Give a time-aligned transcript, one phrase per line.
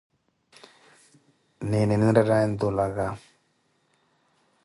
[1.69, 3.05] Nini eni enrettaaye ntuulwaka?